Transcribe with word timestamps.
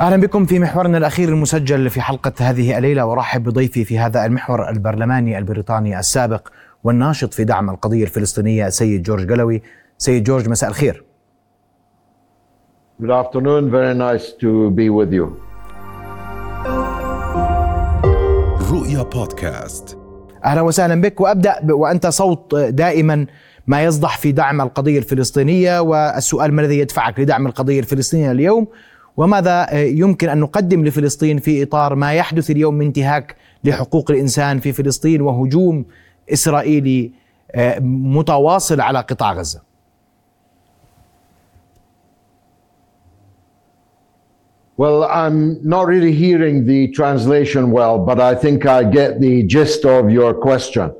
أهلا 0.00 0.16
بكم 0.16 0.46
في 0.46 0.58
محورنا 0.58 0.98
الأخير 0.98 1.28
المسجل 1.28 1.90
في 1.90 2.00
حلقة 2.00 2.32
هذه 2.40 2.78
الليلة 2.78 3.04
وارحب 3.04 3.42
بضيفي 3.42 3.84
في 3.84 3.98
هذا 3.98 4.24
المحور 4.26 4.68
البرلماني 4.68 5.38
البريطاني 5.38 5.98
السابق 5.98 6.48
والناشط 6.84 7.34
في 7.34 7.44
دعم 7.44 7.70
القضية 7.70 8.02
الفلسطينية 8.02 8.66
السيد 8.66 9.02
جورج 9.02 9.32
قلوي. 9.32 9.62
سيد 9.98 10.24
جورج 10.24 10.48
مساء 10.48 10.70
الخير. 10.70 11.04
Good 13.02 13.10
afternoon. 13.10 13.70
Very 13.70 13.94
nice 13.94 14.26
to 14.40 14.70
be 14.70 14.88
with 14.88 15.12
you. 15.12 15.26
رؤيا 18.72 19.02
بودكاست 19.02 19.98
أهلا 20.44 20.60
وسهلا 20.60 21.00
بك 21.00 21.20
وأبدأ 21.20 21.58
وأنت 21.70 22.06
صوت 22.06 22.54
دائما 22.54 23.26
ما 23.66 23.84
يصدح 23.84 24.18
في 24.18 24.32
دعم 24.32 24.60
القضية 24.60 24.98
الفلسطينية 24.98 25.80
والسؤال 25.80 26.52
ما 26.54 26.62
الذي 26.62 26.78
يدفعك 26.78 27.20
لدعم 27.20 27.46
القضية 27.46 27.80
الفلسطينية 27.80 28.32
اليوم 28.32 28.66
وماذا 29.18 29.70
يمكن 29.72 30.28
ان 30.28 30.38
نقدم 30.38 30.84
لفلسطين 30.84 31.38
في 31.38 31.62
اطار 31.62 31.94
ما 31.94 32.14
يحدث 32.14 32.50
اليوم 32.50 32.74
من 32.74 32.86
انتهاك 32.86 33.36
لحقوق 33.64 34.10
الانسان 34.10 34.58
في 34.58 34.72
فلسطين 34.72 35.20
وهجوم 35.20 35.84
اسرائيلي 36.32 37.10
متواصل 37.80 38.80
على 38.80 38.98
قطاع 38.98 39.32
غزه. 39.32 39.68
Well, 44.76 45.02
I'm 45.02 45.58
not 45.68 45.88
really 45.88 46.12
hearing 46.12 46.64
the 46.64 46.86
translation 46.92 47.72
well, 47.72 47.98
but 47.98 48.20
I 48.20 48.36
think 48.36 48.64
I 48.64 48.84
get 48.84 49.20
the 49.20 49.42
gist 49.42 49.84
of 49.84 50.08
your 50.08 50.32
question. 50.32 50.94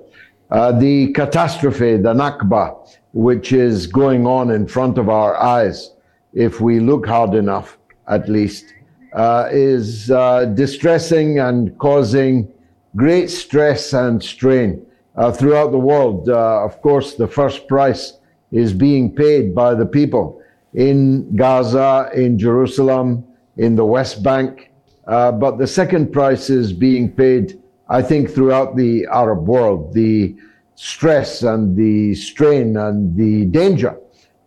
Uh, 0.50 0.72
the 0.72 1.12
catastrophe, 1.12 1.96
the 1.96 2.12
Nakba, 2.12 2.74
which 3.12 3.52
is 3.52 3.86
going 3.86 4.26
on 4.26 4.50
in 4.50 4.66
front 4.66 4.98
of 4.98 5.08
our 5.08 5.36
eyes, 5.36 5.92
if 6.32 6.60
we 6.60 6.80
look 6.80 7.06
hard 7.06 7.34
enough, 7.34 7.77
at 8.08 8.28
least, 8.28 8.74
uh, 9.12 9.48
is 9.50 10.10
uh, 10.10 10.44
distressing 10.46 11.38
and 11.38 11.76
causing 11.78 12.52
great 12.96 13.28
stress 13.30 13.92
and 13.92 14.22
strain 14.22 14.84
uh, 15.16 15.32
throughout 15.32 15.70
the 15.70 15.78
world. 15.78 16.28
Uh, 16.28 16.64
of 16.64 16.80
course, 16.82 17.14
the 17.14 17.28
first 17.28 17.68
price 17.68 18.18
is 18.52 18.72
being 18.72 19.14
paid 19.14 19.54
by 19.54 19.74
the 19.74 19.86
people 19.86 20.40
in 20.74 21.34
Gaza, 21.36 22.10
in 22.14 22.38
Jerusalem, 22.38 23.24
in 23.56 23.76
the 23.76 23.84
West 23.84 24.22
Bank. 24.22 24.70
Uh, 25.06 25.32
but 25.32 25.58
the 25.58 25.66
second 25.66 26.12
price 26.12 26.50
is 26.50 26.72
being 26.72 27.10
paid, 27.10 27.60
I 27.88 28.02
think, 28.02 28.30
throughout 28.30 28.76
the 28.76 29.06
Arab 29.10 29.46
world. 29.46 29.94
The 29.94 30.36
stress 30.74 31.42
and 31.42 31.76
the 31.76 32.14
strain 32.14 32.76
and 32.76 33.16
the 33.16 33.46
danger 33.46 33.98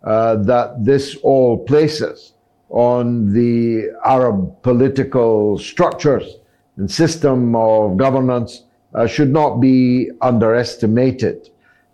uh, 0.03 0.35
that 0.37 0.85
this 0.85 1.17
all 1.23 1.63
places 1.65 2.33
on 2.71 3.33
the 3.33 3.89
Arab 4.05 4.61
political 4.63 5.57
structures 5.59 6.37
and 6.77 6.89
system 6.89 7.55
of 7.55 7.97
governance 7.97 8.63
uh, 8.95 9.05
should 9.05 9.31
not 9.31 9.59
be 9.59 10.09
underestimated. 10.21 11.49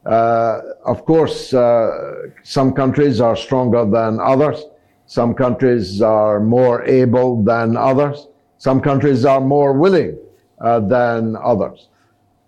Uh, 0.05 0.61
of 0.85 1.03
course, 1.05 1.53
uh, 1.53 2.29
some 2.43 2.71
countries 2.73 3.19
are 3.19 3.35
stronger 3.35 3.85
than 3.85 4.19
others. 4.19 4.63
Some 5.07 5.33
countries 5.33 6.01
are 6.01 6.39
more 6.39 6.83
able 6.85 7.43
than 7.43 7.75
others. 7.75 8.27
Some 8.57 8.79
countries 8.79 9.25
are 9.25 9.41
more 9.41 9.73
willing 9.73 10.17
uh, 10.59 10.79
than 10.79 11.35
others. 11.35 11.89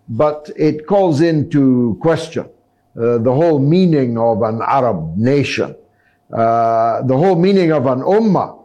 But 0.08 0.50
it 0.56 0.88
calls 0.88 1.22
into 1.22 1.98
question 2.02 2.46
uh, 3.00 3.18
the 3.20 3.34
whole 3.34 3.60
meaning 3.60 4.18
of 4.18 4.42
an 4.42 4.62
Arab 4.62 5.16
nation, 5.18 5.76
uh, 6.34 7.02
the 7.04 7.18
whole 7.18 7.36
meaning 7.36 7.72
of 7.72 7.86
an 7.86 8.02
ummah. 8.02 8.56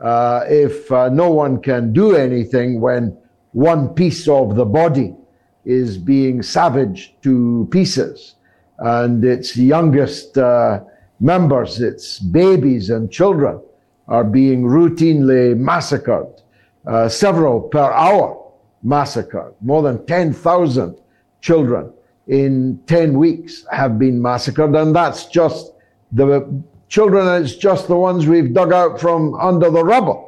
Uh, 0.00 0.44
if 0.48 0.90
uh, 0.92 1.08
no 1.10 1.30
one 1.30 1.60
can 1.60 1.92
do 1.92 2.16
anything 2.16 2.80
when 2.80 3.16
one 3.52 3.88
piece 3.90 4.28
of 4.28 4.56
the 4.56 4.64
body 4.64 5.14
is 5.64 5.98
being 5.98 6.42
savaged 6.42 7.22
to 7.22 7.68
pieces 7.70 8.36
and 8.78 9.24
its 9.24 9.56
youngest 9.56 10.38
uh, 10.38 10.80
members, 11.20 11.80
its 11.80 12.18
babies 12.18 12.90
and 12.90 13.10
children, 13.10 13.60
are 14.08 14.24
being 14.24 14.62
routinely 14.62 15.56
massacred, 15.56 16.26
uh, 16.86 17.08
several 17.08 17.60
per 17.60 17.92
hour 17.92 18.52
massacred. 18.82 19.54
More 19.60 19.82
than 19.82 20.04
10,000 20.06 20.96
children 21.40 21.92
in 22.26 22.80
10 22.86 23.18
weeks 23.18 23.66
have 23.70 23.98
been 23.98 24.20
massacred, 24.20 24.74
and 24.74 24.94
that's 24.94 25.26
just 25.26 25.72
the 26.12 26.62
children, 26.89 27.43
it's 27.43 27.55
just 27.55 27.87
the 27.87 27.95
ones 27.95 28.27
we've 28.27 28.53
dug 28.53 28.71
out 28.73 28.99
from 28.99 29.33
under 29.35 29.69
the 29.69 29.83
rubble. 29.83 30.19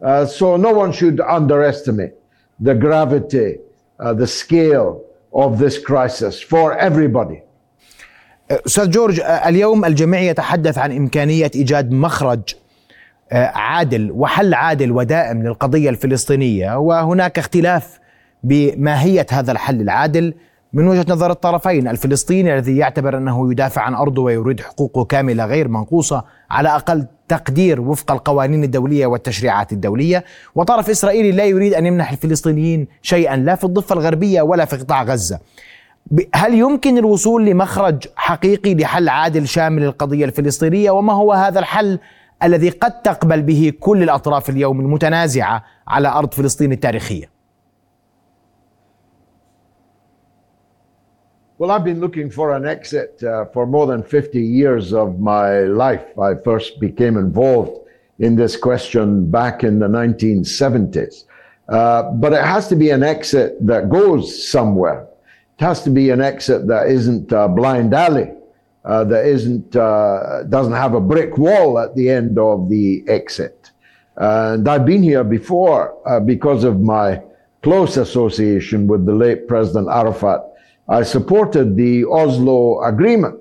Uh, 0.00 0.26
so 0.26 0.56
no 0.56 0.72
one 0.72 0.92
should 0.92 1.20
underestimate 1.20 2.14
the 2.60 2.74
gravity, 2.74 3.56
uh, 3.98 4.14
the 4.14 4.26
scale 4.26 5.04
of 5.32 5.58
this 5.58 5.78
crisis 5.78 6.40
for 6.40 6.76
everybody. 6.78 7.42
استاذ 8.50 8.90
جورج 8.90 9.20
اليوم 9.20 9.84
الجميع 9.84 10.20
يتحدث 10.20 10.78
عن 10.78 10.96
امكانيه 10.96 11.50
ايجاد 11.54 11.92
مخرج 11.92 12.40
عادل 13.32 14.10
وحل 14.12 14.54
عادل 14.54 14.92
ودائم 14.92 15.42
للقضيه 15.42 15.90
الفلسطينيه 15.90 16.78
وهناك 16.78 17.38
اختلاف 17.38 17.98
بماهيه 18.42 19.26
هذا 19.30 19.52
الحل 19.52 19.80
العادل 19.80 20.34
من 20.73 20.87
وجهة 20.87 21.05
نظر 21.09 21.31
الطرفين 21.31 21.87
الفلسطيني 21.87 22.53
الذي 22.53 22.77
يعتبر 22.77 23.17
أنه 23.17 23.51
يدافع 23.51 23.81
عن 23.81 23.95
أرضه 23.95 24.21
ويريد 24.21 24.61
حقوقه 24.61 25.05
كاملة 25.05 25.45
غير 25.45 25.67
منقوصة 25.67 26.23
على 26.49 26.69
أقل 26.69 27.05
تقدير 27.27 27.81
وفق 27.81 28.11
القوانين 28.11 28.63
الدولية 28.63 29.05
والتشريعات 29.05 29.73
الدولية. 29.73 30.23
وطرف 30.55 30.89
إسرائيلي 30.89 31.31
لا 31.31 31.45
يريد 31.45 31.73
أن 31.73 31.85
يمنح 31.85 32.11
الفلسطينيين 32.11 32.87
شيئا 33.01 33.35
لا 33.35 33.55
في 33.55 33.63
الضفة 33.63 33.93
الغربية 33.93 34.41
ولا 34.41 34.65
في 34.65 34.75
قطاع 34.75 35.03
غزة. 35.03 35.39
هل 36.35 36.53
يمكن 36.53 36.97
الوصول 36.97 37.45
لمخرج 37.45 38.07
حقيقي 38.15 38.75
لحل 38.75 39.09
عادل 39.09 39.47
شامل 39.47 39.81
للقضية 39.81 40.25
الفلسطينية؟ 40.25 40.91
وما 40.91 41.13
هو 41.13 41.33
هذا 41.33 41.59
الحل 41.59 41.99
الذي 42.43 42.69
قد 42.69 43.01
تقبل 43.01 43.41
به 43.41 43.73
كل 43.79 44.03
الأطراف 44.03 44.49
اليوم 44.49 44.79
المتنازعة 44.79 45.63
على 45.87 46.07
أرض 46.07 46.33
فلسطين 46.33 46.71
التاريخية؟ 46.71 47.32
Well, 51.63 51.71
I've 51.71 51.85
been 51.85 52.01
looking 52.01 52.29
for 52.29 52.51
an 52.51 52.65
exit 52.65 53.23
uh, 53.23 53.45
for 53.45 53.65
more 53.65 53.87
than 53.87 54.03
50 54.03 54.37
years 54.37 54.91
of 54.91 55.21
my 55.21 55.59
life. 55.59 56.19
I 56.19 56.35
first 56.35 56.77
became 56.77 57.15
involved 57.15 57.87
in 58.19 58.35
this 58.35 58.57
question 58.57 59.31
back 59.31 59.63
in 59.63 59.79
the 59.79 59.87
1970s. 59.87 61.23
Uh, 61.69 62.11
but 62.11 62.33
it 62.33 62.43
has 62.43 62.67
to 62.67 62.75
be 62.75 62.89
an 62.89 63.01
exit 63.01 63.65
that 63.65 63.89
goes 63.89 64.45
somewhere. 64.45 65.07
It 65.57 65.63
has 65.63 65.81
to 65.83 65.89
be 65.89 66.09
an 66.09 66.19
exit 66.19 66.67
that 66.67 66.89
isn't 66.89 67.31
a 67.31 67.47
blind 67.47 67.93
alley, 67.93 68.31
uh, 68.83 69.05
that 69.05 69.25
isn't 69.25 69.73
uh, 69.73 70.43
doesn't 70.49 70.73
have 70.73 70.95
a 70.95 70.99
brick 70.99 71.37
wall 71.37 71.79
at 71.79 71.95
the 71.95 72.09
end 72.09 72.37
of 72.37 72.67
the 72.67 73.05
exit. 73.07 73.71
And 74.17 74.67
I've 74.67 74.85
been 74.85 75.01
here 75.01 75.23
before 75.23 75.95
uh, 76.05 76.19
because 76.19 76.65
of 76.65 76.81
my 76.81 77.21
close 77.61 77.95
association 77.95 78.85
with 78.85 79.05
the 79.05 79.15
late 79.15 79.47
President 79.47 79.87
Arafat. 79.87 80.49
I 80.89 81.03
supported 81.03 81.77
the 81.77 82.05
Oslo 82.05 82.83
Agreement. 82.83 83.39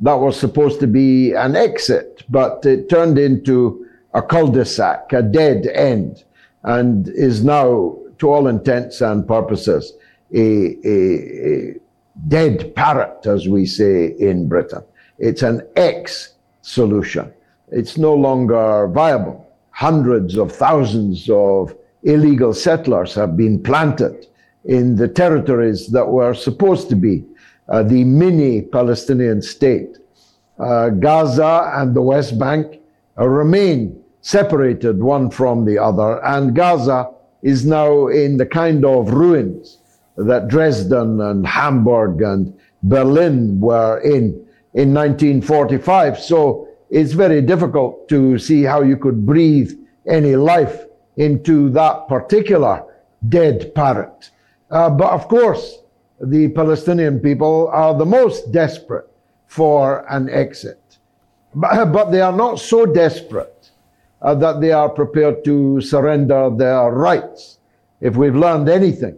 That 0.00 0.14
was 0.14 0.38
supposed 0.38 0.80
to 0.80 0.86
be 0.86 1.32
an 1.32 1.56
exit, 1.56 2.22
but 2.28 2.64
it 2.66 2.88
turned 2.88 3.18
into 3.18 3.86
a 4.12 4.22
cul-de-sac, 4.22 5.12
a 5.12 5.22
dead 5.22 5.66
end, 5.66 6.24
and 6.62 7.08
is 7.08 7.44
now, 7.44 7.96
to 8.18 8.30
all 8.30 8.46
intents 8.48 9.00
and 9.00 9.26
purposes, 9.26 9.92
a, 10.32 10.76
a, 10.86 11.48
a 11.48 11.74
dead 12.28 12.74
parrot, 12.74 13.26
as 13.26 13.48
we 13.48 13.66
say 13.66 14.14
in 14.18 14.48
Britain. 14.48 14.82
It's 15.18 15.42
an 15.42 15.66
ex 15.76 16.34
solution. 16.62 17.32
It's 17.70 17.98
no 17.98 18.14
longer 18.14 18.88
viable. 18.88 19.48
Hundreds 19.70 20.36
of 20.36 20.52
thousands 20.52 21.28
of 21.28 21.74
illegal 22.04 22.52
settlers 22.52 23.14
have 23.14 23.36
been 23.36 23.62
planted 23.62 24.26
in 24.64 24.96
the 24.96 25.08
territories 25.08 25.88
that 25.88 26.08
were 26.08 26.34
supposed 26.34 26.88
to 26.88 26.96
be 26.96 27.24
uh, 27.68 27.82
the 27.82 28.04
mini 28.04 28.62
Palestinian 28.62 29.42
state. 29.42 29.98
Uh, 30.58 30.90
Gaza 30.90 31.72
and 31.74 31.94
the 31.94 32.02
West 32.02 32.38
Bank 32.38 32.80
remain 33.16 34.02
separated 34.20 35.02
one 35.02 35.30
from 35.30 35.64
the 35.64 35.78
other, 35.78 36.24
and 36.24 36.54
Gaza 36.54 37.10
is 37.42 37.66
now 37.66 38.06
in 38.06 38.36
the 38.38 38.46
kind 38.46 38.84
of 38.84 39.10
ruins 39.10 39.78
that 40.16 40.48
Dresden 40.48 41.20
and 41.20 41.46
Hamburg 41.46 42.22
and 42.22 42.56
Berlin 42.82 43.60
were 43.60 43.98
in 44.00 44.40
in 44.74 44.92
1945. 44.92 46.18
So 46.18 46.68
it's 46.90 47.12
very 47.12 47.40
difficult 47.40 48.08
to 48.08 48.38
see 48.38 48.62
how 48.62 48.82
you 48.82 48.96
could 48.96 49.24
breathe 49.24 49.72
any 50.06 50.36
life 50.36 50.84
into 51.16 51.70
that 51.70 52.08
particular 52.08 52.84
dead 53.28 53.74
parrot. 53.74 54.30
Uh, 54.74 54.90
but 54.90 55.12
of 55.12 55.28
course, 55.28 55.78
the 56.20 56.48
Palestinian 56.48 57.20
people 57.20 57.68
are 57.72 57.94
the 57.94 58.04
most 58.04 58.50
desperate 58.50 59.08
for 59.46 60.04
an 60.12 60.28
exit. 60.28 60.80
But, 61.54 61.92
but 61.92 62.10
they 62.10 62.20
are 62.20 62.32
not 62.32 62.58
so 62.58 62.84
desperate 62.84 63.70
uh, 64.20 64.34
that 64.34 64.60
they 64.60 64.72
are 64.72 64.88
prepared 64.88 65.44
to 65.44 65.80
surrender 65.80 66.50
their 66.50 66.90
rights. 66.90 67.60
If 68.00 68.16
we've 68.16 68.34
learned 68.34 68.68
anything 68.68 69.16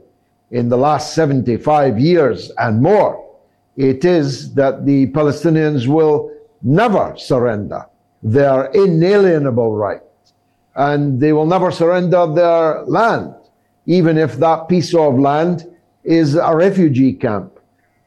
in 0.51 0.69
the 0.69 0.77
last 0.77 1.15
75 1.15 1.99
years 1.99 2.53
and 2.59 2.83
more, 2.83 3.25
it 3.77 4.05
is 4.05 4.53
that 4.53 4.85
the 4.85 5.07
Palestinians 5.13 5.87
will 5.87 6.31
never 6.61 7.17
surrender 7.17 7.87
their 8.23 8.67
inalienable 8.73 9.75
rights 9.75 10.35
and 10.75 11.19
they 11.19 11.33
will 11.33 11.47
never 11.47 11.71
surrender 11.71 12.27
their 12.35 12.83
land, 12.83 13.33
even 13.87 14.19
if 14.19 14.37
that 14.37 14.69
piece 14.69 14.95
of 14.95 15.19
land 15.19 15.65
is 16.05 16.35
a 16.35 16.55
refugee 16.55 17.13
camp 17.13 17.59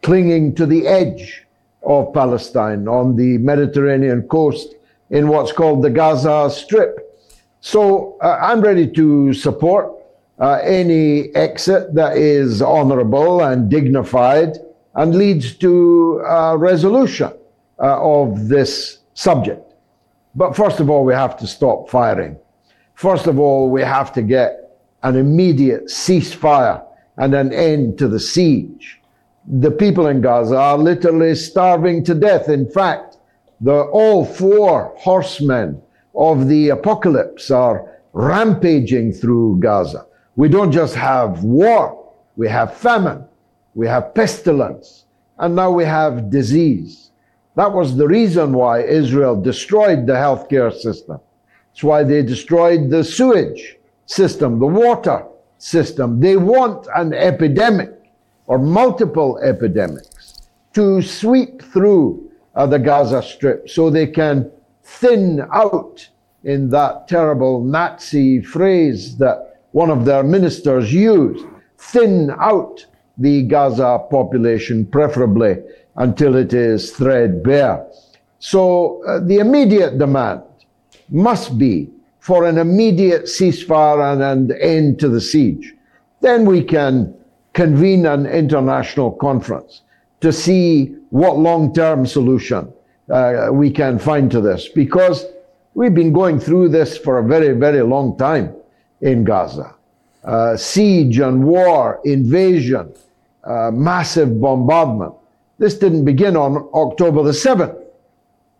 clinging 0.01 0.55
to 0.55 0.65
the 0.65 0.87
edge 0.87 1.45
of 1.83 2.13
Palestine 2.13 2.87
on 2.87 3.15
the 3.15 3.37
Mediterranean 3.39 4.21
coast 4.27 4.75
in 5.09 5.27
what's 5.27 5.51
called 5.51 5.81
the 5.81 5.89
Gaza 5.89 6.49
Strip. 6.49 7.17
So 7.61 8.17
uh, 8.21 8.37
I'm 8.41 8.61
ready 8.61 8.87
to 8.91 9.33
support 9.33 9.93
uh, 10.39 10.59
any 10.63 11.33
exit 11.35 11.93
that 11.95 12.17
is 12.17 12.61
honorable 12.61 13.43
and 13.43 13.69
dignified 13.69 14.57
and 14.95 15.15
leads 15.15 15.55
to 15.55 16.19
a 16.19 16.57
resolution 16.57 17.31
uh, 17.79 18.01
of 18.01 18.47
this 18.47 18.99
subject. 19.13 19.73
But 20.35 20.55
first 20.55 20.79
of 20.79 20.89
all, 20.89 21.03
we 21.03 21.13
have 21.13 21.37
to 21.37 21.47
stop 21.47 21.89
firing. 21.89 22.37
First 22.95 23.27
of 23.27 23.39
all, 23.39 23.69
we 23.69 23.81
have 23.81 24.13
to 24.13 24.21
get 24.21 24.68
an 25.03 25.15
immediate 25.15 25.85
ceasefire 25.87 26.83
and 27.17 27.33
an 27.33 27.53
end 27.53 27.97
to 27.97 28.07
the 28.07 28.19
siege. 28.19 29.01
The 29.47 29.71
people 29.71 30.07
in 30.07 30.21
Gaza 30.21 30.57
are 30.57 30.77
literally 30.77 31.35
starving 31.35 32.03
to 32.05 32.13
death. 32.13 32.49
In 32.49 32.69
fact, 32.69 33.17
the 33.61 33.81
all 33.81 34.25
four 34.25 34.93
horsemen 34.97 35.81
of 36.15 36.47
the 36.47 36.69
apocalypse 36.69 37.51
are 37.51 37.99
rampaging 38.13 39.13
through 39.13 39.59
Gaza. 39.59 40.05
We 40.35 40.49
don't 40.49 40.71
just 40.71 40.95
have 40.95 41.43
war, 41.43 42.13
we 42.37 42.47
have 42.47 42.77
famine, 42.77 43.25
we 43.75 43.87
have 43.87 44.13
pestilence, 44.13 45.05
and 45.37 45.55
now 45.55 45.71
we 45.71 45.85
have 45.85 46.29
disease. 46.29 47.11
That 47.55 47.73
was 47.73 47.97
the 47.97 48.07
reason 48.07 48.53
why 48.53 48.83
Israel 48.83 49.39
destroyed 49.39 50.07
the 50.07 50.13
healthcare 50.13 50.73
system. 50.73 51.19
It's 51.73 51.83
why 51.83 52.03
they 52.03 52.21
destroyed 52.23 52.89
the 52.89 53.03
sewage 53.03 53.78
system, 54.09 54.57
the 54.59 54.65
water 54.65 55.23
system. 55.59 56.19
They 56.19 56.35
want 56.35 56.87
an 56.95 57.13
epidemic 57.13 57.93
or 58.47 58.57
multiple 58.57 59.37
epidemics 59.43 60.49
to 60.73 61.01
sweep 61.01 61.61
through 61.61 62.31
uh, 62.55 62.65
the 62.65 62.79
Gaza 62.79 63.21
Strip 63.21 63.69
so 63.69 63.89
they 63.89 64.07
can 64.07 64.51
thin 64.83 65.45
out 65.53 66.09
in 66.43 66.69
that 66.69 67.07
terrible 67.07 67.63
Nazi 67.63 68.41
phrase 68.41 69.15
that 69.17 69.59
one 69.71 69.91
of 69.91 70.05
their 70.05 70.23
ministers 70.23 70.91
used 70.91 71.45
thin 71.77 72.31
out 72.39 72.83
the 73.19 73.43
Gaza 73.43 74.03
population, 74.09 74.85
preferably 74.85 75.57
until 75.97 76.35
it 76.35 76.53
is 76.53 76.91
threadbare. 76.91 77.85
So 78.39 79.03
uh, 79.05 79.19
the 79.19 79.37
immediate 79.37 79.99
demand 79.99 80.41
must 81.09 81.59
be 81.59 81.91
for 82.19 82.45
an 82.45 82.57
immediate 82.57 83.23
ceasefire 83.23 84.13
and 84.13 84.21
an 84.51 84.61
end 84.61 84.99
to 84.99 85.09
the 85.09 85.21
siege. 85.21 85.73
Then 86.21 86.45
we 86.45 86.63
can 86.63 87.13
convene 87.53 88.05
an 88.05 88.25
international 88.25 89.11
conference 89.11 89.81
to 90.21 90.31
see 90.31 90.95
what 91.09 91.37
long 91.37 91.73
term 91.73 92.05
solution 92.05 92.71
uh, 93.09 93.47
we 93.51 93.71
can 93.71 93.97
find 93.97 94.29
to 94.31 94.41
this 94.41 94.67
because 94.67 95.25
we've 95.73 95.95
been 95.95 96.13
going 96.13 96.39
through 96.39 96.69
this 96.69 96.97
for 96.97 97.19
a 97.19 97.23
very, 97.23 97.57
very 97.57 97.81
long 97.81 98.17
time 98.17 98.53
in 99.01 99.23
Gaza. 99.23 99.75
Uh, 100.23 100.57
siege 100.57 101.19
and 101.19 101.43
war, 101.43 102.01
invasion, 102.03 102.93
uh, 103.45 103.71
massive 103.71 104.39
bombardment. 104.41 105.13
This 105.57 105.77
didn't 105.77 106.05
begin 106.05 106.35
on 106.35 106.69
October 106.73 107.23
the 107.23 107.31
7th. 107.31 107.77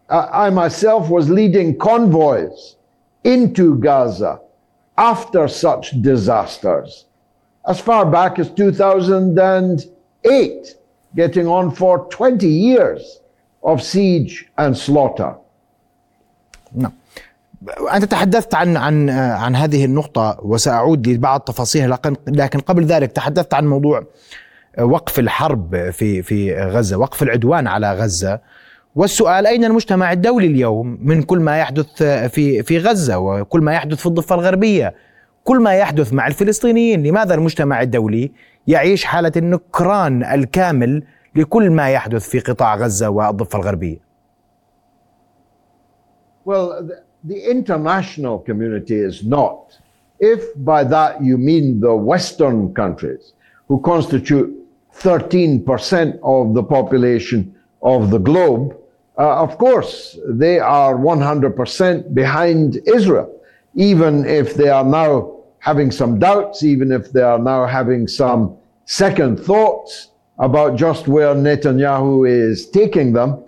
I 0.09 0.50
myself 0.50 1.09
was 1.09 1.29
leading 1.29 1.77
convoys 1.77 2.77
into 3.24 3.80
Gaza 3.80 4.39
after 4.98 5.48
such 5.48 6.01
disasters. 6.01 7.06
As 7.66 7.80
far 7.80 8.06
back 8.06 8.38
as 8.39 8.50
2008, 8.50 10.75
getting 11.16 11.48
on 11.48 11.71
for 11.71 12.06
20 12.10 12.48
years 12.48 13.21
of 13.63 13.81
siege 13.81 14.50
and 14.57 14.77
slaughter. 14.77 15.36
نعم. 16.75 16.92
أنت 17.94 18.06
تحدثت 18.06 18.56
عن 18.56 18.77
عن 18.77 19.10
عن 19.10 19.56
هذه 19.56 19.86
النقطة 19.86 20.38
وسأعود 20.42 21.07
لبعض 21.07 21.39
تفاصيلها 21.39 22.00
لكن 22.27 22.60
قبل 22.60 22.86
ذلك 22.86 23.12
تحدثت 23.12 23.54
عن 23.54 23.68
موضوع 23.68 24.04
وقف 24.80 25.19
الحرب 25.19 25.89
في 25.89 26.22
في 26.22 26.56
غزة، 26.56 26.98
وقف 26.98 27.24
العدوان 27.24 27.68
على 27.68 27.94
غزة. 27.94 28.39
والسؤال 28.95 29.47
أين 29.47 29.63
المجتمع 29.63 30.12
الدولي 30.12 30.47
اليوم 30.47 30.97
من 31.01 31.24
كل 31.24 31.39
ما 31.39 31.59
يحدث 31.59 32.03
في 32.03 32.63
في 32.63 32.77
غزة 32.77 33.19
وكل 33.19 33.62
ما 33.62 33.74
يحدث 33.74 33.97
في 33.97 34.06
الضفة 34.06 34.36
الغربية 34.36 34.94
كل 35.44 35.59
ما 35.59 35.74
يحدث 35.74 36.13
مع 36.13 36.27
الفلسطينيين 36.27 37.03
لماذا 37.03 37.33
المجتمع 37.33 37.81
الدولي 37.81 38.31
يعيش 38.68 39.03
حالة 39.03 39.31
النكران 39.38 40.24
الكامل 40.24 41.03
لكل 41.36 41.69
ما 41.69 41.89
يحدث 41.89 42.30
في 42.30 42.39
قطاع 42.39 42.75
غزة 42.75 43.09
والضفة 43.09 43.59
الغربية 43.59 44.09
Well, 46.45 46.89
the 47.24 47.39
international 47.56 48.39
community 48.39 48.95
is 49.09 49.24
not. 49.24 49.77
If 50.19 50.41
by 50.56 50.83
that 50.86 51.21
you 51.21 51.38
mean 51.38 51.80
the 51.80 51.95
Western 51.95 52.74
countries, 52.74 53.33
who 53.68 53.80
constitute 53.81 54.50
13% 54.94 56.19
of 56.24 56.56
the 56.56 56.63
population 56.63 57.53
of 57.81 58.11
the 58.11 58.17
globe, 58.17 58.75
uh, 59.17 59.43
of 59.43 59.57
course, 59.57 60.17
they 60.27 60.59
are 60.59 60.95
100% 60.95 62.13
behind 62.13 62.79
Israel, 62.87 63.29
even 63.75 64.25
if 64.25 64.55
they 64.55 64.69
are 64.69 64.85
now 64.85 65.39
having 65.59 65.91
some 65.91 66.19
doubts, 66.19 66.63
even 66.63 66.91
if 66.91 67.11
they 67.11 67.21
are 67.21 67.39
now 67.39 67.65
having 67.65 68.07
some 68.07 68.57
second 68.85 69.37
thoughts 69.39 70.11
about 70.39 70.77
just 70.77 71.07
where 71.07 71.35
Netanyahu 71.35 72.29
is 72.29 72.69
taking 72.69 73.11
them. 73.11 73.43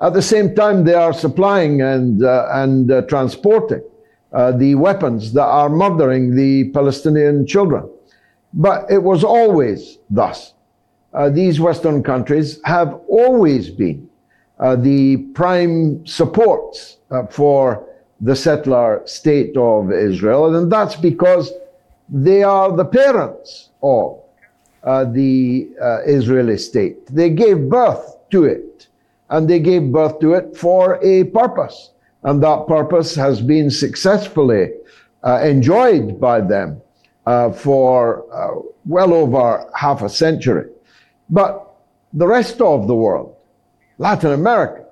At 0.00 0.12
the 0.12 0.20
same 0.20 0.54
time, 0.54 0.84
they 0.84 0.94
are 0.94 1.14
supplying 1.14 1.80
and, 1.80 2.22
uh, 2.22 2.48
and 2.52 2.90
uh, 2.90 3.02
transporting 3.02 3.82
uh, 4.34 4.52
the 4.52 4.74
weapons 4.74 5.32
that 5.32 5.46
are 5.46 5.70
murdering 5.70 6.36
the 6.36 6.70
Palestinian 6.72 7.46
children. 7.46 7.88
But 8.52 8.90
it 8.90 9.02
was 9.02 9.24
always 9.24 9.98
thus. 10.10 10.52
Uh, 11.14 11.30
these 11.30 11.60
Western 11.60 12.02
countries 12.02 12.60
have 12.64 13.00
always 13.08 13.70
been 13.70 14.08
uh, 14.58 14.74
the 14.76 15.16
prime 15.34 16.04
supports 16.06 16.98
uh, 17.10 17.24
for 17.26 17.86
the 18.20 18.34
settler 18.34 19.02
state 19.04 19.56
of 19.56 19.92
Israel, 19.92 20.54
and 20.54 20.70
that's 20.70 20.96
because 20.96 21.52
they 22.08 22.42
are 22.42 22.76
the 22.76 22.84
parents 22.84 23.70
of 23.82 24.20
uh, 24.82 25.04
the 25.04 25.70
uh, 25.80 26.00
Israeli 26.04 26.56
state. 26.58 27.06
They 27.06 27.30
gave 27.30 27.68
birth 27.68 28.16
to 28.30 28.44
it, 28.44 28.88
and 29.30 29.48
they 29.48 29.60
gave 29.60 29.92
birth 29.92 30.18
to 30.20 30.34
it 30.34 30.56
for 30.56 30.98
a 31.04 31.24
purpose, 31.24 31.90
and 32.24 32.42
that 32.42 32.66
purpose 32.66 33.14
has 33.14 33.40
been 33.40 33.70
successfully 33.70 34.70
uh, 35.22 35.40
enjoyed 35.42 36.20
by 36.20 36.40
them 36.40 36.80
for 37.54 38.24
well 38.86 39.14
over 39.14 39.70
half 39.74 40.02
a 40.02 40.08
century. 40.08 40.68
But 41.30 41.74
the 42.12 42.26
rest 42.26 42.60
of 42.60 42.86
the 42.86 42.94
world, 42.94 43.36
Latin 43.98 44.32
America, 44.32 44.84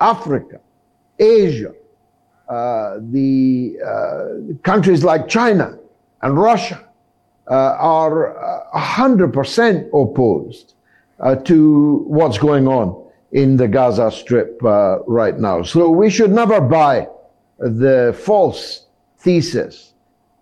Africa, 0.00 0.60
Asia, 1.18 1.74
uh, 2.48 2.98
the 3.00 3.78
uh, 3.84 4.54
countries 4.62 5.04
like 5.04 5.28
China 5.28 5.78
and 6.22 6.36
Russia 6.36 6.84
uh, 7.48 7.76
are 7.78 8.68
100% 8.74 9.88
opposed 9.88 10.74
to 11.44 12.04
what's 12.06 12.38
going 12.38 12.66
on 12.66 13.06
in 13.32 13.56
the 13.56 13.68
Gaza 13.68 14.10
Strip 14.10 14.58
right 14.62 15.38
now. 15.38 15.62
So 15.62 15.90
we 15.90 16.10
should 16.10 16.32
never 16.32 16.60
buy 16.60 17.06
the 17.58 18.18
false 18.18 18.86
thesis 19.18 19.92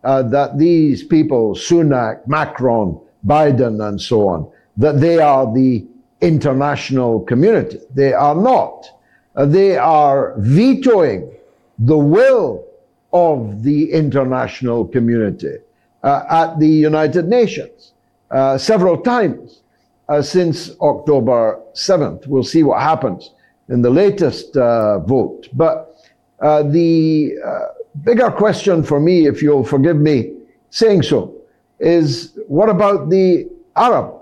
uh, 0.05 0.23
that 0.23 0.57
these 0.57 1.03
people, 1.03 1.55
Sunak, 1.55 2.27
Macron, 2.27 3.01
Biden, 3.27 3.87
and 3.87 4.01
so 4.01 4.29
on, 4.29 4.51
that 4.79 5.01
they 5.01 5.19
are 5.19 5.53
the 5.53 5.87
international 6.21 7.21
community. 7.21 7.79
They 7.95 8.13
are 8.13 8.35
not. 8.35 8.89
Uh, 9.37 9.47
they 9.47 9.77
are 9.77 10.35
vetoing 10.39 11.31
the 11.79 11.99
will 11.99 12.65
of 13.13 13.63
the 13.63 13.93
international 13.93 14.87
community 14.87 15.57
uh, 16.03 16.23
at 16.31 16.59
the 16.59 16.69
United 16.69 17.29
Nations 17.29 17.93
uh, 18.31 18.59
several 18.59 18.99
times 18.99 19.63
uh, 20.09 20.23
since 20.23 20.71
October 20.81 21.61
7th. 21.75 22.27
We'll 22.27 22.43
see 22.43 22.63
what 22.63 22.81
happens 22.81 23.33
in 23.69 23.83
the 23.83 23.91
latest 23.91 24.57
uh, 24.57 24.99
vote. 25.01 25.49
But 25.53 25.97
uh, 26.41 26.63
the, 26.63 27.35
bigger 28.05 28.31
question 28.31 28.81
for 28.83 29.01
me, 29.01 29.27
if 29.27 29.43
you'll 29.43 29.65
forgive 29.65 29.97
me 29.97 30.33
saying 30.71 31.03
so, 31.03 31.35
is 31.81 32.39
what 32.47 32.69
about 32.69 33.11
the 33.11 33.49
Arab 33.75 34.18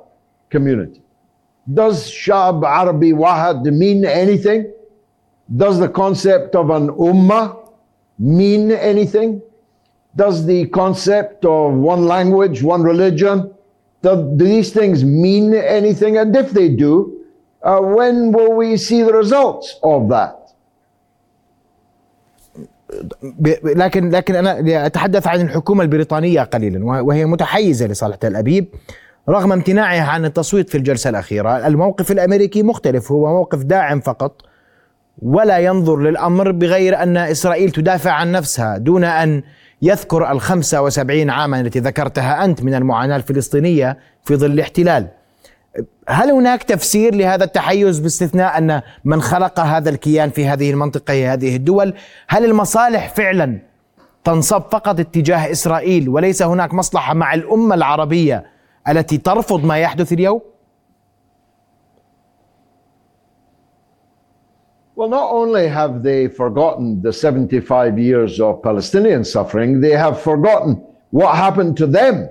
community? 0.50 1.01
Does 1.72 2.10
Shab 2.10 2.63
Arabi 2.65 3.12
Wahad 3.12 3.63
mean 3.65 4.06
anything? 4.06 4.72
Does 5.56 5.80
the 5.80 5.89
concept 5.89 6.56
of 6.56 6.70
an 6.70 6.89
ummah 6.89 7.70
mean 8.18 8.72
anything? 8.72 9.41
Does 10.15 10.46
the 10.46 10.68
concept 10.68 11.46
of 11.46 11.74
one 11.74 12.06
language, 12.06 12.63
one 12.63 12.84
religion, 12.84 13.53
do, 14.01 14.34
do 14.36 14.46
these 14.46 14.72
things 14.72 15.03
mean 15.03 15.53
anything? 15.53 16.18
And 16.18 16.36
if 16.36 16.51
they 16.51 16.70
do, 16.70 17.25
uh, 17.63 17.80
when 17.80 18.32
will 18.32 18.53
we 18.53 18.77
see 18.77 19.03
the 19.03 19.13
results 19.13 19.80
of 19.84 20.10
that? 20.10 20.38
لكن 23.63 24.10
لكن 24.10 24.36
انا 24.36 24.86
اتحدث 24.86 25.27
عن 25.27 25.41
الحكومه 25.41 25.84
البريطانيه 25.84 26.41
قليلا 26.41 26.86
وهي 26.86 27.25
متحيزه 27.25 27.88
لصالح 27.88 28.15
تل 28.15 28.36
ابيب 28.36 28.68
رغم 29.28 29.52
امتناعها 29.52 30.02
عن 30.02 30.25
التصويت 30.25 30.71
في 30.71 30.78
الجلسة 30.78 31.11
الأخيرة، 31.11 31.66
الموقف 31.66 32.12
الأمريكي 32.12 32.62
مختلف 32.62 33.12
هو 33.12 33.26
موقف 33.26 33.62
داعم 33.62 34.00
فقط 34.00 34.42
ولا 35.23 35.59
ينظر 35.59 35.97
للأمر 35.97 36.50
بغير 36.50 37.02
أن 37.02 37.16
إسرائيل 37.16 37.71
تدافع 37.71 38.11
عن 38.11 38.33
نفسها 38.33 38.78
دون 38.78 39.04
أن 39.04 39.42
يذكر 39.83 40.33
ال 40.33 40.40
75 40.40 41.30
عاما 41.30 41.61
التي 41.61 41.78
ذكرتها 41.78 42.45
أنت 42.45 42.62
من 42.62 42.75
المعاناة 42.75 43.16
الفلسطينية 43.16 43.99
في 44.25 44.37
ظل 44.37 44.50
الاحتلال. 44.50 45.09
هل 46.09 46.30
هناك 46.30 46.62
تفسير 46.62 47.14
لهذا 47.14 47.45
التحيز 47.45 47.99
باستثناء 47.99 48.59
أن 48.59 48.83
من 49.04 49.23
خلق 49.23 49.61
هذا 49.61 49.90
الكيان 49.90 50.30
في 50.30 50.47
هذه 50.47 50.71
المنطقة 50.71 51.12
هي 51.12 51.26
هذه 51.26 51.56
الدول؟ 51.56 51.95
هل 52.28 52.45
المصالح 52.45 53.14
فعلا 53.14 53.59
تنصب 54.25 54.62
فقط 54.73 55.00
اتجاه 55.00 55.50
إسرائيل 55.50 56.09
وليس 56.09 56.42
هناك 56.42 56.75
مصلحة 56.75 57.14
مع 57.14 57.35
الأمة 57.35 57.75
العربية 57.75 58.56
التي 58.88 59.18
ترفض 59.18 59.65
ما 59.65 59.77
يحدث 59.77 60.13
اليوم؟ 60.13 60.41
Well, 64.96 65.10
not 65.10 65.32
only 65.32 65.68
have 65.68 66.03
they 66.03 66.27
forgotten 66.27 67.01
the 67.01 67.12
75 67.12 67.98
years 67.98 68.39
of 68.39 68.62
Palestinian 68.62 69.24
suffering, 69.24 69.82
they 69.82 69.91
have 69.91 70.22
forgotten 70.22 70.84
what 71.10 71.36
happened 71.36 71.75
to 71.77 71.88
them. 71.88 72.30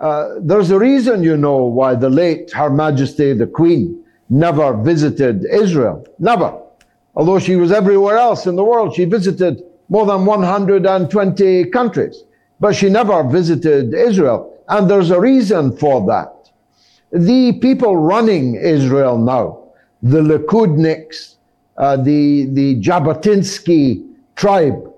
Uh, 0.00 0.36
there's 0.40 0.70
a 0.70 0.78
reason, 0.78 1.22
you 1.22 1.36
know, 1.36 1.64
why 1.64 1.94
the 1.94 2.08
late 2.08 2.52
Her 2.52 2.70
Majesty 2.70 3.32
the 3.34 3.46
Queen 3.46 4.02
never 4.30 4.74
visited 4.74 5.44
Israel. 5.52 6.06
Never. 6.18 6.58
Although 7.14 7.40
she 7.40 7.56
was 7.56 7.72
everywhere 7.72 8.16
else 8.16 8.46
in 8.46 8.56
the 8.56 8.64
world, 8.64 8.94
she 8.94 9.04
visited 9.04 9.62
more 9.88 10.06
than 10.06 10.24
120 10.24 11.64
countries, 11.66 12.24
but 12.60 12.76
she 12.76 12.88
never 12.88 13.22
visited 13.24 13.92
Israel. 13.92 14.51
And 14.69 14.89
there's 14.89 15.11
a 15.11 15.19
reason 15.19 15.75
for 15.77 16.05
that. 16.07 16.49
The 17.11 17.53
people 17.53 17.97
running 17.97 18.55
Israel 18.55 19.17
now, 19.17 19.63
the 20.01 20.19
Likudniks, 20.21 21.35
uh, 21.77 21.97
the, 21.97 22.45
the 22.51 22.81
Jabotinsky 22.81 24.07
tribe, 24.35 24.91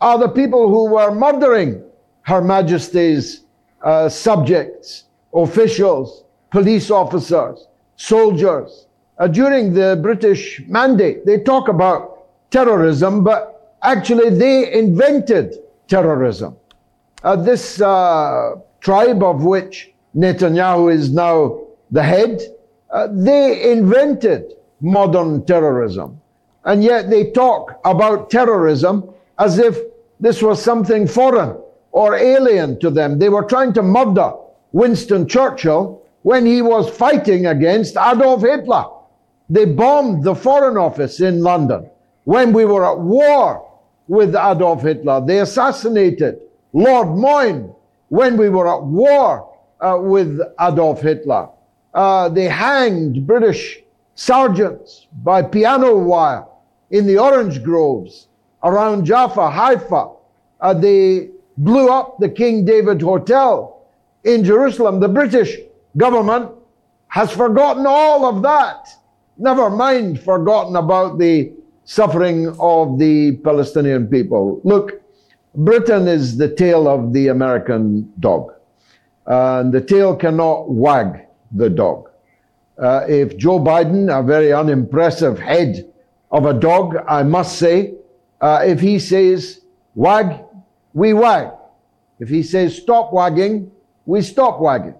are 0.00 0.18
the 0.18 0.28
people 0.28 0.68
who 0.68 0.90
were 0.90 1.14
murdering 1.14 1.82
Her 2.22 2.42
Majesty's 2.42 3.44
uh, 3.82 4.08
subjects, 4.08 5.04
officials, 5.32 6.24
police 6.50 6.90
officers, 6.90 7.66
soldiers. 7.96 8.86
Uh, 9.18 9.26
during 9.26 9.72
the 9.72 9.98
British 10.02 10.62
mandate, 10.66 11.24
they 11.24 11.38
talk 11.38 11.68
about 11.68 12.26
terrorism, 12.50 13.24
but 13.24 13.76
actually 13.82 14.30
they 14.30 14.72
invented 14.72 15.56
terrorism. 15.88 16.56
Uh, 17.22 17.36
this 17.36 17.80
uh, 17.80 18.56
tribe 18.80 19.22
of 19.22 19.44
which 19.44 19.92
Netanyahu 20.14 20.92
is 20.92 21.12
now 21.12 21.60
the 21.90 22.02
head, 22.02 22.40
uh, 22.90 23.08
they 23.10 23.72
invented 23.72 24.54
modern 24.80 25.44
terrorism. 25.44 26.20
And 26.64 26.82
yet 26.82 27.10
they 27.10 27.30
talk 27.30 27.80
about 27.84 28.30
terrorism 28.30 29.08
as 29.38 29.58
if 29.58 29.78
this 30.18 30.42
was 30.42 30.62
something 30.62 31.06
foreign 31.06 31.56
or 31.92 32.14
alien 32.16 32.78
to 32.80 32.90
them. 32.90 33.18
They 33.18 33.28
were 33.28 33.44
trying 33.44 33.72
to 33.74 33.82
murder 33.82 34.32
Winston 34.72 35.28
Churchill 35.28 36.02
when 36.22 36.44
he 36.44 36.60
was 36.60 36.90
fighting 36.90 37.46
against 37.46 37.96
Adolf 37.96 38.42
Hitler. 38.42 38.86
They 39.48 39.64
bombed 39.64 40.24
the 40.24 40.34
Foreign 40.34 40.76
Office 40.76 41.20
in 41.20 41.40
London 41.40 41.88
when 42.24 42.52
we 42.52 42.64
were 42.64 42.84
at 42.84 42.98
war 42.98 43.64
with 44.08 44.30
Adolf 44.34 44.82
Hitler. 44.82 45.24
They 45.24 45.38
assassinated 45.38 46.40
Lord 46.72 47.16
Moyne 47.16 47.72
when 48.08 48.36
we 48.36 48.48
were 48.48 48.68
at 48.68 48.82
war 48.82 49.52
uh, 49.80 49.98
with 50.00 50.40
Adolf 50.60 51.00
Hitler. 51.00 51.48
Uh, 51.94 52.28
they 52.28 52.44
hanged 52.44 53.26
British 53.26 53.80
sergeants 54.14 55.06
by 55.22 55.42
piano 55.42 55.96
wire 55.96 56.44
in 56.90 57.06
the 57.06 57.18
orange 57.18 57.62
groves 57.62 58.28
around 58.62 59.04
Jaffa, 59.04 59.50
Haifa. 59.50 60.10
Uh, 60.60 60.74
they 60.74 61.30
blew 61.58 61.88
up 61.88 62.18
the 62.18 62.28
King 62.28 62.64
David 62.64 63.00
Hotel 63.00 63.82
in 64.24 64.44
Jerusalem. 64.44 65.00
The 65.00 65.08
British 65.08 65.56
government 65.96 66.50
has 67.08 67.30
forgotten 67.30 67.86
all 67.86 68.26
of 68.26 68.42
that. 68.42 68.88
Never 69.38 69.70
mind 69.70 70.20
forgotten 70.20 70.76
about 70.76 71.18
the 71.18 71.52
suffering 71.84 72.54
of 72.58 72.98
the 72.98 73.36
Palestinian 73.44 74.06
people. 74.08 74.60
Look, 74.64 75.00
Britain 75.56 76.06
is 76.06 76.36
the 76.36 76.54
tail 76.54 76.86
of 76.86 77.14
the 77.14 77.28
American 77.28 78.12
dog. 78.20 78.52
And 79.24 79.72
the 79.72 79.80
tail 79.80 80.14
cannot 80.14 80.70
wag 80.70 81.26
the 81.50 81.70
dog. 81.70 82.10
Uh, 82.78 83.06
if 83.08 83.38
Joe 83.38 83.58
Biden, 83.58 84.08
a 84.16 84.22
very 84.22 84.52
unimpressive 84.52 85.38
head 85.38 85.90
of 86.30 86.44
a 86.44 86.52
dog, 86.52 86.96
I 87.08 87.22
must 87.22 87.58
say, 87.58 87.94
uh, 88.42 88.64
if 88.66 88.80
he 88.80 88.98
says 88.98 89.62
wag, 89.94 90.44
we 90.92 91.14
wag. 91.14 91.52
If 92.20 92.28
he 92.28 92.42
says 92.42 92.76
stop 92.76 93.12
wagging, 93.12 93.70
we 94.04 94.20
stop 94.20 94.60
wagging. 94.60 94.94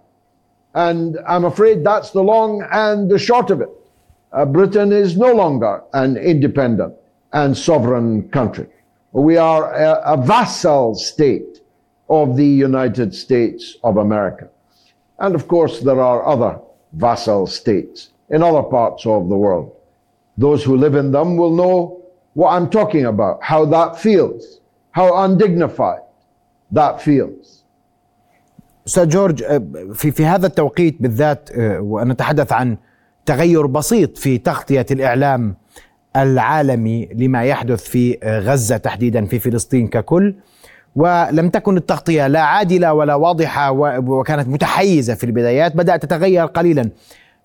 And 0.75 1.19
I'm 1.29 1.45
afraid 1.45 1.85
that's 1.85 2.11
the 2.11 2.23
long 2.23 2.67
and 2.73 3.11
the 3.11 3.19
short 3.19 3.51
of 3.51 3.61
it. 3.61 3.69
Uh, 4.33 4.47
Britain 4.47 4.91
is 4.91 5.17
no 5.17 5.33
longer 5.35 5.83
an 5.93 6.17
independent 6.17 6.95
and 7.33 7.57
sovereign 7.57 8.29
country. 8.31 8.69
We 9.16 9.38
are 9.38 9.74
a, 9.74 10.14
a 10.14 10.18
vassal 10.18 10.96
state 10.96 11.62
of 12.10 12.38
the 12.38 12.46
United 12.46 13.14
States 13.16 13.78
of 13.84 13.98
America. 13.98 14.50
And 15.20 15.36
of 15.36 15.48
course, 15.48 15.80
there 15.82 16.02
are 16.02 16.26
other 16.26 16.60
vassal 16.94 17.48
states 17.48 18.10
in 18.30 18.42
other 18.44 18.64
parts 18.64 19.06
of 19.06 19.30
the 19.30 19.38
world. 19.38 19.72
Those 20.38 20.64
who 20.64 20.76
live 20.78 20.96
in 20.96 21.12
them 21.12 21.38
will 21.38 21.56
know 21.56 22.02
what 22.34 22.52
I'm 22.52 22.70
talking 22.70 23.06
about, 23.06 23.44
how 23.44 23.66
that 23.66 24.00
feels, 24.00 24.60
how 24.92 25.08
undignified 25.26 26.04
that 26.72 27.02
feels. 27.02 27.64
استاذ 28.88 29.08
جورج 29.08 29.44
في 29.94 30.12
في 30.12 30.26
هذا 30.26 30.48
التوقيت 30.48 31.02
بالذات 31.02 31.50
ونتحدث 31.80 32.52
عن 32.54 32.78
تغير 33.26 33.66
بسيط 33.66 34.18
في 34.18 34.38
تغطيه 34.38 34.86
الاعلام 34.92 35.56
العالمي 36.17 37.09
لما 37.15 37.45
يحدث 37.45 37.83
في 37.83 38.19
غزة 38.25 38.77
تحديدا 38.77 39.25
في 39.27 39.39
فلسطين 39.39 39.89
ككل. 39.89 40.35
ولم 40.97 41.49
تكن 41.49 41.77
التغطية 41.77 42.27
لا 42.27 42.41
عادلة 42.41 42.93
ولا 42.93 43.15
واضحة 43.15 43.71
وكانت 43.99 44.49
متحيزة 44.49 45.15
في 45.15 45.25
البدايات 45.25 45.77
بدأت 45.77 46.03
تتغير 46.03 46.47
قليلا. 46.47 46.91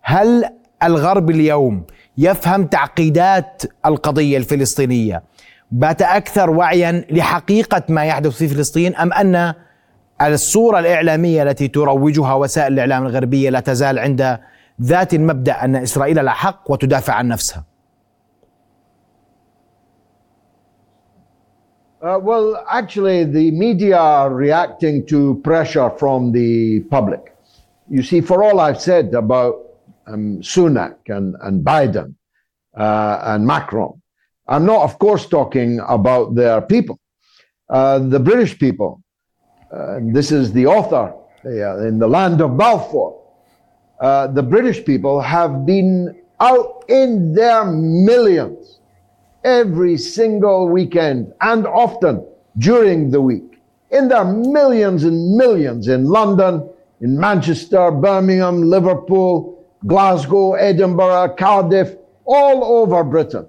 هل 0.02 0.46
الغرب 0.84 1.30
اليوم 1.30 1.84
يفهم 2.18 2.66
تعقيدات 2.66 3.64
القضية 3.86 4.38
الفلسطينية 4.38 5.24
بات 5.72 6.02
أكثر 6.02 6.50
وعيا 6.50 7.06
لحقيقة 7.12 7.82
ما 7.90 8.06
يحدث 8.06 8.32
في 8.32 8.48
فلسطين 8.48 8.96
أم 8.96 9.14
أن 9.14 9.54
الصورة 10.22 10.80
الإعلامية 10.80 11.44
التي 11.44 11.68
تروجها 11.68 12.34
وسائل 12.34 12.74
الإعلام 12.74 13.06
الغربية 13.06 13.50
لا 13.50 13.60
تزال 13.60 14.00
عند 14.00 14.40
ذات 14.82 15.14
المبدأ 15.14 15.64
أن 15.66 15.76
إسرائيل 15.76 16.26
لها 16.26 16.34
حق 16.34 16.72
وتدافع 16.72 17.14
عن 17.14 17.28
نفسها؟ 17.28 17.71
Uh, 22.02 22.18
well, 22.20 22.66
actually, 22.68 23.24
the 23.26 23.52
media 23.52 23.96
are 23.96 24.34
reacting 24.34 25.06
to 25.06 25.40
pressure 25.44 25.88
from 26.00 26.32
the 26.32 26.80
public. 26.90 27.36
You 27.92 28.02
see, 28.02 28.22
for 28.22 28.44
all 28.44 28.60
I've 28.60 28.82
said 28.82 29.14
about 29.14 29.78
um, 30.08 30.40
Sunak 30.42 30.96
and, 31.10 31.36
and 31.42 31.64
Biden 31.64 32.16
uh, 32.76 33.20
and 33.22 33.46
Macron, 33.46 34.02
I'm 34.48 34.66
not, 34.66 34.82
of 34.82 34.98
course, 34.98 35.28
talking 35.28 35.80
about 35.88 36.34
their 36.34 36.60
people, 36.60 37.00
uh, 37.70 38.00
the 38.00 38.20
British 38.20 38.58
people. 38.58 39.04
Uh, 39.72 40.00
this 40.02 40.32
is 40.32 40.52
the 40.54 40.66
author 40.66 41.14
in 41.44 42.00
the 42.00 42.08
land 42.08 42.42
of 42.42 42.58
Balfour. 42.58 43.22
Uh, 44.00 44.26
the 44.26 44.42
British 44.42 44.84
people 44.84 45.22
have 45.22 45.68
been 45.68 46.20
out 46.40 46.84
in 46.90 47.36
their 47.36 47.64
millions 47.64 48.81
every 49.44 49.98
single 49.98 50.68
weekend 50.68 51.34
and 51.42 51.66
often 51.68 52.26
during 52.58 53.12
the 53.12 53.22
week. 53.22 53.60
And 53.92 54.10
there 54.10 54.20
are 54.20 54.34
millions 54.34 55.04
and 55.04 55.36
millions 55.36 55.88
in 55.88 56.06
London, 56.06 56.70
in 57.02 57.20
Manchester, 57.20 57.92
Birmingham, 57.92 58.64
Liverpool, 58.64 59.66
Glasgow, 59.88 60.54
Edinburgh, 60.54 61.36
Cardiff, 61.38 61.96
all 62.26 62.64
over 62.64 63.04
Britain. 63.04 63.48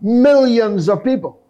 Millions 0.00 0.88
of 0.88 1.04
people 1.04 1.40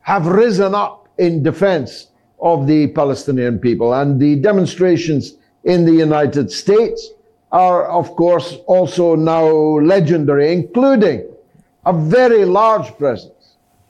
have 0.00 0.26
risen 0.26 0.74
up 0.74 1.08
in 1.18 1.42
defense 1.42 2.08
of 2.40 2.66
the 2.66 2.88
Palestinian 2.88 3.58
people. 3.58 3.94
And 3.94 4.20
the 4.20 4.36
demonstrations 4.36 5.34
in 5.64 5.84
the 5.84 5.92
United 5.92 6.52
States 6.52 7.10
are, 7.50 7.86
of 7.86 8.14
course, 8.14 8.58
also 8.66 9.16
now 9.16 9.48
legendary, 9.48 10.52
including 10.52 11.28
a 11.84 11.92
very 11.92 12.44
large 12.44 12.96
presence 12.98 13.37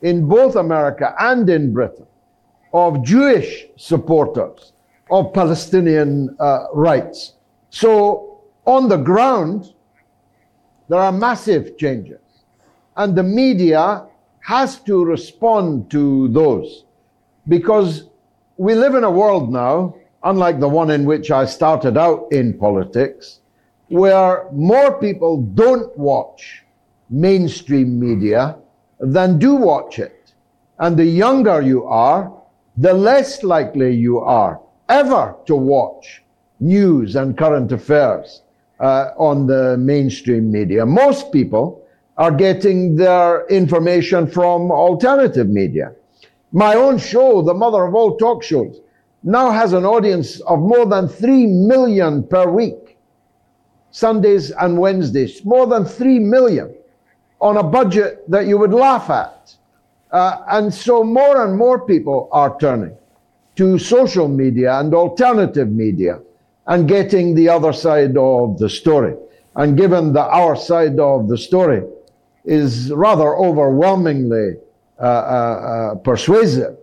in 0.03 0.29
both 0.29 0.57
America 0.57 1.15
and 1.19 1.49
in 1.49 1.73
Britain 1.73 2.07
of 2.73 3.03
Jewish 3.03 3.67
supporters 3.77 4.73
of 5.11 5.33
Palestinian 5.33 6.37
uh, 6.39 6.67
rights. 6.73 7.35
So, 7.71 8.41
on 8.67 8.89
the 8.89 8.97
ground, 8.97 9.73
there 10.89 11.01
are 11.01 11.13
massive 11.13 11.79
changes. 11.79 12.21
And 12.97 13.17
the 13.17 13.23
media 13.23 14.07
has 14.41 14.81
to 14.81 15.05
respond 15.05 15.91
to 15.91 16.29
those 16.29 16.85
because 17.49 18.05
we 18.57 18.75
live 18.75 18.95
in 18.95 19.05
a 19.05 19.11
world 19.11 19.53
now, 19.53 19.95
unlike 20.25 20.61
the 20.61 20.69
one 20.69 20.91
in 20.91 21.05
which 21.05 21.31
I 21.31 21.45
started 21.45 21.97
out 21.97 22.29
in 22.33 22.59
politics, 22.59 23.41
where 23.89 24.47
more 24.53 24.99
people 24.99 25.43
don't 25.43 25.97
watch 25.97 26.65
mainstream 27.09 27.99
media 27.99 28.57
than 29.01 29.39
do 29.39 29.55
watch 29.55 29.99
it. 29.99 30.33
And 30.79 30.97
the 30.97 31.05
younger 31.05 31.61
you 31.61 31.85
are, 31.85 32.33
the 32.77 32.95
less 32.95 33.43
likely 33.43 33.95
you 33.95 34.19
are 34.21 34.61
ever 34.89 35.35
to 35.47 35.57
watch 35.57 36.23
news 36.61 37.17
and 37.17 37.37
current 37.37 37.73
affairs 37.73 38.43
uh, 38.81 39.11
on 39.17 39.47
the 39.47 39.77
mainstream 39.79 40.51
media. 40.51 40.87
Most 40.87 41.33
people 41.33 41.85
are 42.17 42.33
getting 42.33 42.97
their 42.97 43.47
information 43.47 44.27
from 44.27 44.71
alternative 44.71 45.49
media. 45.49 45.93
My 46.53 46.75
own 46.75 46.99
show, 46.99 47.43
the 47.43 47.55
mother 47.55 47.85
of 47.85 47.95
all 47.95 48.17
talk 48.17 48.43
shows, 48.43 48.81
now 49.23 49.51
has 49.51 49.73
an 49.73 49.85
audience 49.85 50.41
of 50.41 50.61
more 50.61 50.87
than 50.87 51.09
3 51.09 51.47
million 51.47 52.23
per 52.25 52.49
week. 52.51 52.97
Sundays 53.91 54.51
and 54.51 54.79
Wednesdays, 54.79 55.45
more 55.45 55.67
than 55.67 55.85
3 55.85 56.19
million 56.21 56.75
on 57.41 57.57
a 57.57 57.63
budget 57.63 58.29
that 58.31 58.47
you 58.47 58.59
would 58.59 58.73
laugh 58.73 59.11
at. 59.11 59.55
Uh, 60.11 60.43
and 60.49 60.73
so 60.73 61.05
more 61.05 61.45
and 61.45 61.57
more 61.57 61.87
people 61.87 62.29
are 62.33 62.59
turning 62.59 62.97
to 63.57 63.79
social 63.79 64.29
media 64.29 64.79
and 64.81 64.95
alternative 64.95 65.71
media 65.71 66.21
and 66.67 66.89
getting 66.89 67.35
the 67.35 67.49
other 67.49 67.73
side 67.73 68.17
of 68.17 68.59
the 68.59 68.69
story. 68.69 69.15
And 69.57 69.77
given 69.77 70.13
that 70.13 70.29
our 70.29 70.57
side 70.57 70.99
of 70.99 71.29
the 71.29 71.37
story 71.37 71.83
is 72.45 72.93
rather 72.93 73.37
overwhelmingly 73.37 74.57
uh, 75.01 75.03
uh, 75.03 75.07
uh, 75.07 75.95
persuasive, 75.97 76.77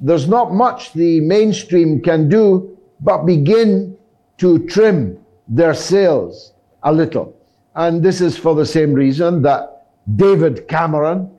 there's 0.00 0.28
not 0.28 0.52
much 0.52 0.92
the 0.92 1.20
mainstream 1.20 2.00
can 2.00 2.28
do 2.28 2.76
but 3.00 3.24
begin 3.24 3.96
to 4.38 4.66
trim 4.66 5.18
their 5.48 5.74
sails 5.74 6.52
a 6.82 6.92
little. 6.92 7.36
And 7.74 8.02
this 8.02 8.20
is 8.20 8.36
for 8.36 8.54
the 8.54 8.66
same 8.66 8.92
reason 8.92 9.42
that 9.42 9.73
David 10.16 10.68
Cameron, 10.68 11.30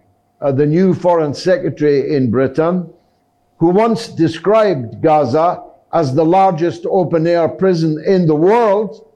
uh, 0.42 0.52
the 0.52 0.66
new 0.66 0.94
foreign 0.94 1.34
secretary 1.34 2.16
in 2.16 2.32
Britain, 2.32 2.90
who 3.58 3.70
once 3.70 4.08
described 4.08 5.02
Gaza 5.02 5.64
as 5.94 6.14
the 6.14 6.26
largest 6.26 6.86
open 6.90 7.26
air 7.26 7.48
prison 7.48 8.04
in 8.06 8.28
the 8.28 8.36
world, 8.36 9.08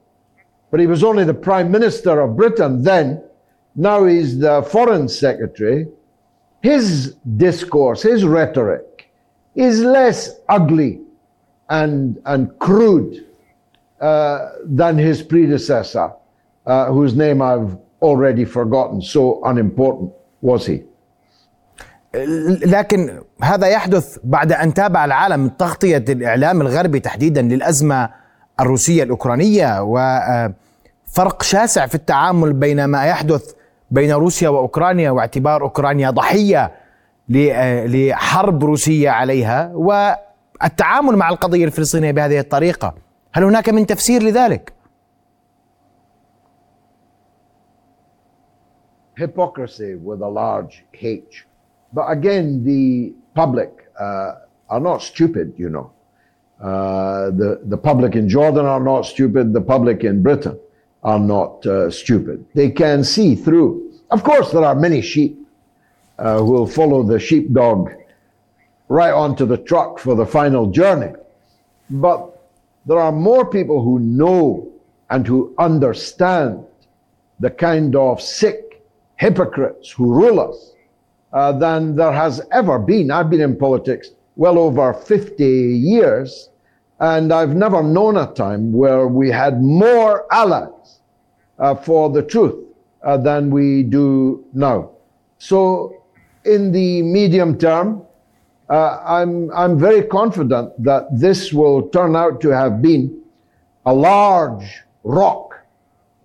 but 0.71 0.79
he 0.79 0.87
was 0.87 1.03
only 1.03 1.23
the 1.23 1.33
prime 1.33 1.71
minister 1.71 2.21
of 2.21 2.38
Britain 2.38 2.83
then. 2.83 3.21
Now 3.75 4.05
he's 4.05 4.39
the 4.39 4.62
foreign 4.63 5.09
secretary. 5.09 5.88
His 6.62 7.15
discourse, 7.38 8.01
his 8.01 8.23
rhetoric 8.23 9.12
is 9.55 9.81
less 9.81 10.39
ugly 10.47 11.01
and, 11.69 12.21
and 12.25 12.57
crude 12.59 13.25
uh, 13.99 14.49
than 14.63 14.97
his 14.97 15.21
predecessor, 15.21 16.13
uh, 16.65 16.85
whose 16.91 17.15
name 17.15 17.41
I've 17.41 17.77
already 18.01 18.45
forgotten. 18.45 19.01
So 19.01 19.41
unimportant 19.43 20.12
was 20.41 20.65
he. 20.65 20.89
لكن 22.65 23.21
هذا 23.43 23.67
يحدث 23.67 24.17
بعد 24.23 24.51
أن 24.51 24.73
تابع 24.73 25.05
العالم 25.05 25.49
تغطية 25.49 26.05
الإعلام 26.09 26.62
الغربي 26.62 26.99
تحديدا 26.99 27.41
للأزمة 27.41 28.09
الروسية 28.59 29.03
الأوكرانية 29.03 29.81
وفرق 29.81 31.43
شاسع 31.43 31.85
في 31.85 31.95
التعامل 31.95 32.53
بين 32.53 32.85
ما 32.85 33.05
يحدث 33.05 33.53
بين 33.91 34.12
روسيا 34.12 34.49
وأوكرانيا 34.49 35.12
واعتبار 35.12 35.62
أوكرانيا 35.62 36.09
ضحية 36.09 36.71
لحرب 37.29 38.63
روسية 38.63 39.09
عليها 39.09 39.71
والتعامل 39.73 41.15
مع 41.15 41.29
القضية 41.29 41.65
الفلسطينية 41.65 42.12
بهذه 42.12 42.39
الطريقة 42.39 42.93
هل 43.33 43.43
هناك 43.43 43.69
من 43.69 43.85
تفسير 43.85 44.23
لذلك 44.23 44.73
hypocrisy 49.19 49.95
with 49.95 50.21
a 50.21 50.27
large 50.27 50.86
H 50.93 51.45
But 51.93 52.08
again, 52.10 52.63
the 52.63 53.13
public 53.36 53.71
uh, 53.99 54.36
are 54.69 54.79
not 54.79 55.01
stupid, 55.01 55.53
you 55.58 55.69
know. 55.69 55.91
Uh, 56.62 57.32
the, 57.32 57.62
the 57.65 57.77
public 57.77 58.15
in 58.15 58.27
Jordan 58.29 58.65
are 58.65 58.79
not 58.79 59.01
stupid. 59.05 59.53
The 59.53 59.62
public 59.62 60.03
in 60.03 60.21
Britain 60.21 60.58
are 61.03 61.19
not 61.19 61.65
uh, 61.65 61.89
stupid. 61.89 62.45
They 62.53 62.69
can 62.69 63.03
see 63.03 63.36
through. 63.36 63.93
Of 64.12 64.23
course, 64.23 64.51
there 64.51 64.63
are 64.63 64.75
many 64.75 65.01
sheep 65.01 65.38
uh, 66.17 66.39
who 66.39 66.51
will 66.51 66.67
follow 66.67 67.03
the 67.03 67.19
sheepdog 67.19 67.91
right 68.89 69.13
onto 69.13 69.45
the 69.45 69.58
truck 69.58 69.99
for 69.99 70.15
the 70.15 70.25
final 70.25 70.67
journey. 70.71 71.13
But 71.89 72.19
there 72.86 72.99
are 72.99 73.12
more 73.12 73.49
people 73.49 73.84
who 73.84 73.99
know 73.99 74.69
and 75.10 75.25
who 75.25 75.53
understand 75.58 76.65
the 77.39 77.49
kind 77.49 77.95
of 77.95 78.21
sick 78.21 78.68
hypocrites 79.19 79.91
who 79.91 80.13
rule 80.13 80.39
us 80.39 80.73
uh, 81.34 81.51
than 81.51 81.95
there 81.95 82.12
has 82.12 82.41
ever 82.51 82.79
been. 82.79 83.12
I've 83.12 83.29
been 83.29 83.41
in 83.41 83.58
politics 83.58 84.12
well 84.38 84.58
over 84.58 84.93
50 84.93 85.45
years, 85.45 86.49
and 87.01 87.34
I've 87.34 87.53
never 87.55 87.84
known 87.84 88.15
a 88.15 88.34
time 88.34 88.71
where 88.71 89.08
we 89.08 89.29
had 89.29 89.62
more 89.62 90.25
allies 90.34 91.01
uh, 91.60 91.75
for 91.75 92.10
the 92.10 92.23
truth 92.23 92.55
uh, 93.03 93.17
than 93.17 93.51
we 93.51 93.84
do 93.84 94.45
now. 94.53 94.91
So, 95.38 95.95
in 96.45 96.71
the 96.71 97.01
medium 97.01 97.58
term, 97.58 98.03
uh, 98.69 99.01
I'm, 99.05 99.51
I'm 99.51 99.77
very 99.77 100.03
confident 100.03 100.71
that 100.82 101.08
this 101.12 101.51
will 101.51 101.89
turn 101.89 102.15
out 102.15 102.39
to 102.41 102.49
have 102.49 102.82
been 102.82 103.21
a 103.86 103.93
large 103.93 104.84
rock 105.03 105.48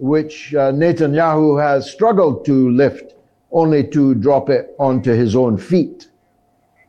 which 0.04 0.54
uh, 0.54 0.70
Netanyahu 0.70 1.58
has 1.62 1.90
struggled 1.90 2.44
to 2.44 2.68
lift 2.68 3.14
only 3.52 3.82
to 3.88 4.14
drop 4.14 4.50
it 4.50 4.74
onto 4.78 5.12
his 5.12 5.34
own 5.34 5.56
feet. 5.56 6.08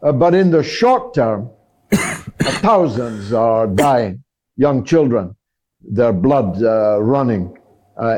Uh, 0.04 0.12
but 0.12 0.36
in 0.36 0.52
the 0.52 0.62
short 0.62 1.14
term, 1.14 1.50
thousands 1.92 3.32
are 3.32 3.68
dying, 3.68 4.22
young 4.58 4.84
children, 4.84 5.34
their 5.82 6.12
blood 6.12 6.62
uh, 6.62 7.02
running 7.02 7.58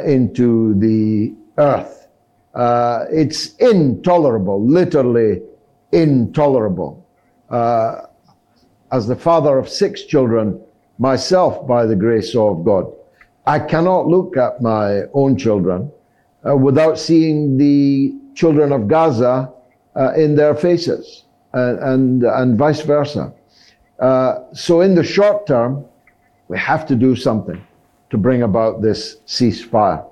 into 0.04 0.74
the 0.80 1.32
earth. 1.60 2.08
It's 3.12 3.56
intolerable, 3.58 4.66
literally 4.66 5.44
intolerable. 5.92 7.08
Uh, 7.52 8.02
as 8.92 9.06
the 9.06 9.16
father 9.16 9.60
of 9.60 9.70
six 9.70 10.06
children, 10.06 10.60
myself, 10.98 11.68
by 11.68 11.86
the 11.86 11.96
grace 11.96 12.36
of 12.36 12.66
God, 12.66 12.92
I 13.47 13.59
cannot 13.59 14.07
look 14.07 14.37
at 14.37 14.63
my 14.63 15.03
own 15.13 15.37
children 15.37 15.91
uh, 16.49 16.57
without 16.57 16.99
seeing 16.99 17.59
the 17.59 18.15
children 18.35 18.73
of 18.73 18.89
Gaza 18.89 19.51
uh, 19.97 20.13
in 20.15 20.37
their 20.37 20.55
faces 20.55 21.25
and, 21.53 21.79
and, 21.79 22.23
and 22.25 22.59
vice 22.59 22.83
versa. 22.83 23.33
Uh, 23.99 24.41
so, 24.53 24.81
in 24.81 24.95
the 24.95 25.05
short 25.05 25.47
term, 25.47 25.85
we 26.49 26.59
have 26.59 26.87
to 26.87 26.97
do 26.97 27.15
something 27.15 27.61
to 28.11 28.17
bring 28.19 28.43
about 28.43 28.83
this 28.83 29.17
ceasefire. 29.27 30.05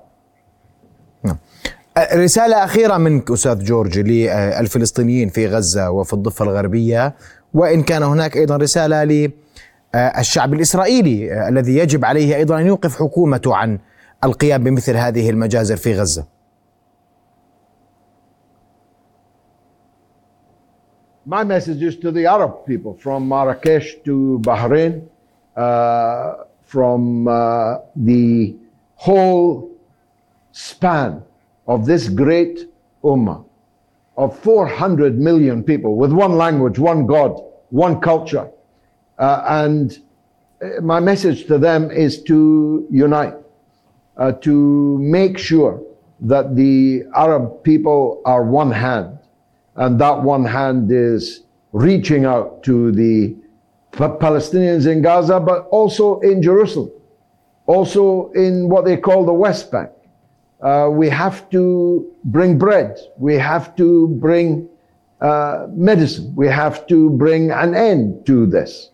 رسالة 2.13 2.63
أخيرة 2.63 2.97
منك 2.97 3.31
أستاذ 3.31 3.63
جورج 3.63 3.99
للفلسطينيين 3.99 5.29
في 5.29 5.47
غزة 5.47 5.91
وفي 5.91 6.13
الضفة 6.13 6.45
الغربية 6.45 7.13
وإن 7.53 7.83
كان 7.83 8.03
هناك 8.03 8.37
أيضا 8.37 8.57
رسالة 8.57 9.03
للشعب 9.96 10.54
الإسرائيلي 10.54 11.48
الذي 11.48 11.76
يجب 11.76 12.04
عليه 12.04 12.36
أيضا 12.36 12.60
أن 12.60 12.66
يوقف 12.66 12.96
حكومته 12.96 13.56
عن 13.56 13.78
القيام 14.24 14.64
بمثل 14.64 14.96
هذه 14.96 15.30
المجازر 15.30 15.76
في 15.76 15.94
غزة 15.94 16.36
my 21.28 21.42
message 21.42 21.82
is 21.82 21.96
to 21.96 22.12
the 22.12 22.24
Arab 22.26 22.64
people 22.66 22.94
from 22.94 23.28
Marrakesh 23.28 23.96
to 24.04 24.40
Bahrain, 24.44 25.08
uh, 25.56 26.44
from 26.62 27.26
uh, 27.26 27.78
the 27.96 28.54
whole 28.94 29.72
span 30.52 31.24
of 31.66 31.84
this 31.84 32.08
great 32.08 32.70
ummah 33.02 33.44
of 34.16 34.38
400 34.38 35.18
million 35.18 35.64
people 35.64 35.96
with 35.96 36.12
one 36.12 36.36
language, 36.36 36.78
one 36.78 37.06
God, 37.06 37.42
one 37.70 38.00
culture. 38.00 38.48
Uh, 39.18 39.42
and 39.46 39.98
uh, 40.62 40.80
my 40.80 41.00
message 41.00 41.46
to 41.46 41.58
them 41.58 41.90
is 41.90 42.22
to 42.24 42.86
unite, 42.90 43.34
uh, 44.16 44.32
to 44.32 44.98
make 44.98 45.38
sure 45.38 45.82
that 46.20 46.56
the 46.56 47.04
Arab 47.14 47.62
people 47.62 48.22
are 48.24 48.42
one 48.44 48.70
hand, 48.70 49.18
and 49.76 49.98
that 50.00 50.22
one 50.22 50.44
hand 50.44 50.90
is 50.90 51.42
reaching 51.72 52.24
out 52.24 52.62
to 52.62 52.92
the 52.92 53.36
Palestinians 53.92 54.90
in 54.90 55.02
Gaza, 55.02 55.40
but 55.40 55.66
also 55.70 56.20
in 56.20 56.42
Jerusalem, 56.42 56.90
also 57.66 58.30
in 58.32 58.68
what 58.68 58.84
they 58.84 58.96
call 58.96 59.24
the 59.24 59.32
West 59.32 59.70
Bank. 59.70 59.90
Uh, 60.60 60.88
we 60.90 61.08
have 61.08 61.48
to 61.50 62.10
bring 62.24 62.58
bread. 62.58 62.98
We 63.18 63.34
have 63.34 63.76
to 63.76 64.08
bring 64.08 64.68
uh, 65.20 65.66
medicine. 65.70 66.34
We 66.34 66.48
have 66.48 66.86
to 66.88 67.10
bring 67.10 67.50
an 67.50 67.74
end 67.74 68.26
to 68.26 68.46
this. 68.46 68.90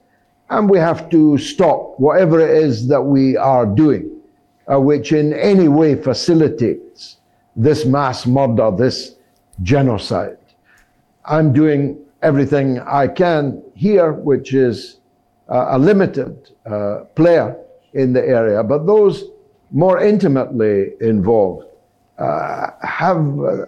And 0.52 0.68
we 0.68 0.78
have 0.78 1.08
to 1.08 1.38
stop 1.38 1.98
whatever 1.98 2.38
it 2.38 2.62
is 2.62 2.86
that 2.88 3.00
we 3.00 3.38
are 3.38 3.64
doing, 3.64 4.20
uh, 4.70 4.78
which 4.78 5.12
in 5.12 5.32
any 5.32 5.66
way 5.66 5.94
facilitates 5.94 7.16
this 7.56 7.86
mass 7.86 8.26
murder, 8.26 8.70
this 8.70 9.16
genocide. 9.62 10.36
I'm 11.24 11.54
doing 11.54 11.98
everything 12.20 12.80
I 12.80 13.08
can 13.08 13.62
here, 13.74 14.12
which 14.12 14.52
is 14.52 15.00
uh, 15.48 15.68
a 15.70 15.78
limited 15.78 16.50
uh, 16.66 17.04
player 17.14 17.56
in 17.94 18.12
the 18.12 18.20
area, 18.20 18.62
but 18.62 18.86
those 18.86 19.24
more 19.70 20.02
intimately 20.02 20.92
involved 21.00 21.64
uh, 22.18 22.72
have, 22.82 23.40
uh, 23.40 23.64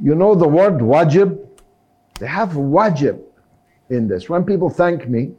you 0.00 0.16
know, 0.16 0.34
the 0.34 0.48
word 0.48 0.80
wajib? 0.80 1.38
They 2.18 2.26
have 2.26 2.50
wajib 2.54 3.22
in 3.90 4.08
this. 4.08 4.28
When 4.28 4.42
people 4.44 4.68
thank 4.68 5.08
me 5.08 5.34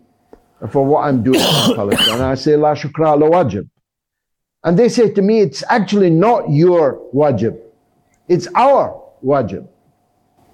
for 0.70 0.86
what 0.86 1.02
I'm 1.08 1.22
doing 1.24 1.40
in 1.40 1.76
Palestine, 1.76 2.22
I 2.22 2.36
say, 2.36 2.56
La 2.56 2.74
shukra 2.74 3.20
la 3.20 3.28
wajib. 3.28 3.70
And 4.64 4.78
they 4.80 4.90
say 4.90 5.12
to 5.12 5.22
me, 5.22 5.42
it's 5.42 5.64
actually 5.70 6.10
not 6.10 6.50
your 6.50 7.00
wajib, 7.14 7.58
it's 8.28 8.48
our 8.56 9.02
wajib. 9.24 9.68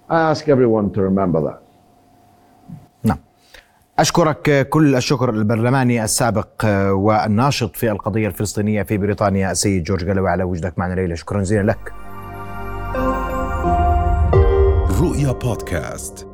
I 0.09 0.31
ask 0.31 0.49
everyone 0.49 0.91
to 0.93 1.01
remember 1.01 1.41
that. 1.41 1.61
نعم 3.03 3.17
أشكرك 3.99 4.69
كل 4.69 4.95
الشكر 4.95 5.29
البرلماني 5.29 6.03
السابق 6.03 6.65
والناشط 6.91 7.75
في 7.75 7.91
القضية 7.91 8.27
الفلسطينية 8.27 8.83
في 8.83 8.97
بريطانيا 8.97 9.51
السيد 9.51 9.83
جورج 9.83 10.09
قلوي 10.09 10.29
على 10.29 10.43
وجودك 10.43 10.79
معنا 10.79 10.93
ليلة 10.93 11.15
شكرا 11.15 11.41
جزيلا 11.41 11.71
لك 11.71 11.93
رؤيا 15.01 15.31
بودكاست 15.31 16.30